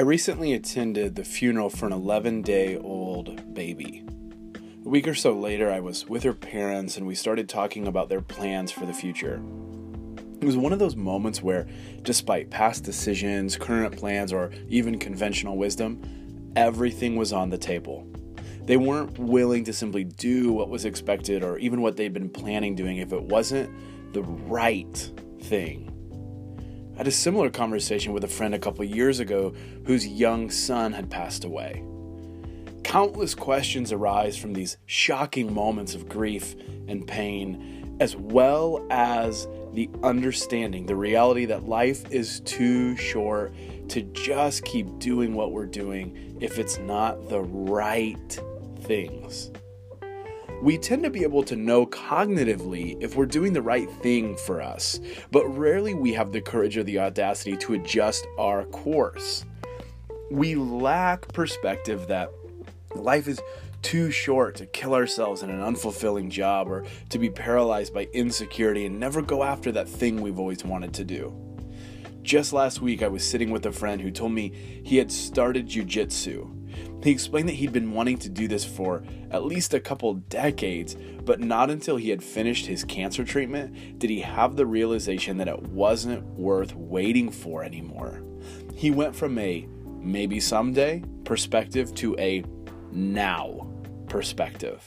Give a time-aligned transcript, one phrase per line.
[0.00, 4.02] I recently attended the funeral for an 11 day old baby.
[4.86, 8.08] A week or so later, I was with her parents and we started talking about
[8.08, 9.42] their plans for the future.
[10.40, 11.66] It was one of those moments where,
[12.00, 16.00] despite past decisions, current plans, or even conventional wisdom,
[16.56, 18.08] everything was on the table.
[18.64, 22.74] They weren't willing to simply do what was expected or even what they'd been planning
[22.74, 23.70] doing if it wasn't
[24.14, 25.12] the right
[25.42, 25.89] thing.
[27.00, 29.54] Had a similar conversation with a friend a couple years ago
[29.86, 31.82] whose young son had passed away.
[32.84, 36.54] Countless questions arise from these shocking moments of grief
[36.88, 43.54] and pain, as well as the understanding, the reality that life is too short
[43.88, 48.38] to just keep doing what we're doing if it's not the right
[48.80, 49.50] things.
[50.62, 54.60] We tend to be able to know cognitively if we're doing the right thing for
[54.60, 59.46] us, but rarely we have the courage or the audacity to adjust our course.
[60.30, 62.30] We lack perspective that
[62.94, 63.40] life is
[63.80, 68.84] too short to kill ourselves in an unfulfilling job or to be paralyzed by insecurity
[68.84, 71.34] and never go after that thing we've always wanted to do.
[72.20, 74.52] Just last week, I was sitting with a friend who told me
[74.84, 76.59] he had started jujitsu
[77.02, 80.96] he explained that he'd been wanting to do this for at least a couple decades,
[81.24, 85.48] but not until he had finished his cancer treatment did he have the realization that
[85.48, 88.22] it wasn't worth waiting for anymore.
[88.74, 89.66] He went from a
[90.00, 92.44] maybe someday perspective to a
[92.92, 93.70] now
[94.08, 94.82] perspective.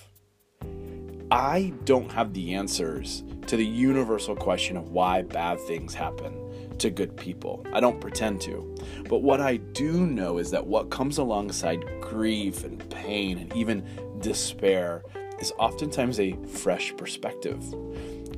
[1.34, 6.92] I don't have the answers to the universal question of why bad things happen to
[6.92, 7.66] good people.
[7.74, 8.76] I don't pretend to.
[9.10, 13.84] But what I do know is that what comes alongside grief and pain and even
[14.20, 15.02] despair
[15.40, 17.66] is oftentimes a fresh perspective.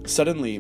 [0.06, 0.60] Suddenly,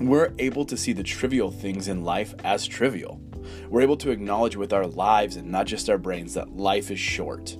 [0.00, 3.20] we're able to see the trivial things in life as trivial.
[3.68, 6.98] We're able to acknowledge with our lives and not just our brains that life is
[6.98, 7.56] short.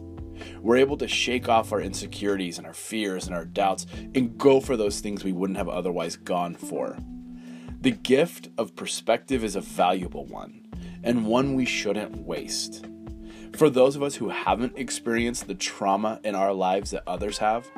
[0.61, 4.61] We're able to shake off our insecurities and our fears and our doubts and go
[4.61, 6.97] for those things we wouldn't have otherwise gone for.
[7.81, 10.67] The gift of perspective is a valuable one,
[11.03, 12.87] and one we shouldn't waste.
[13.57, 17.69] For those of us who haven't experienced the trauma in our lives that others have,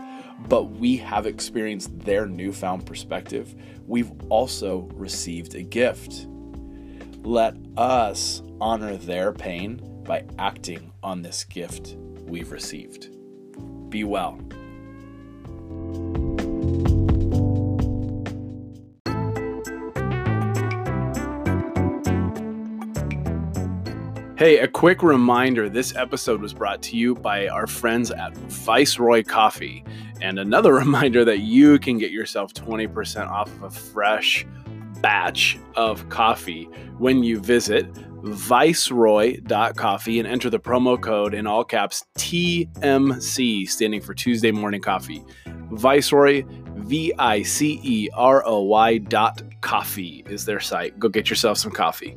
[0.48, 3.54] but we have experienced their newfound perspective,
[3.86, 6.28] we've also received a gift.
[7.24, 13.08] Let us honor their pain by acting on this gift we've received.
[13.90, 14.38] Be well.
[24.36, 29.22] Hey, a quick reminder this episode was brought to you by our friends at Viceroy
[29.22, 29.82] Coffee.
[30.20, 34.46] And another reminder that you can get yourself 20% off of a fresh
[35.00, 36.64] batch of coffee
[36.98, 37.86] when you visit
[38.26, 45.24] viceroy.coffee and enter the promo code in all caps TMC, standing for Tuesday Morning Coffee.
[45.72, 46.44] Viceroy,
[46.76, 50.98] V I C E R O Y dot coffee is their site.
[50.98, 52.16] Go get yourself some coffee.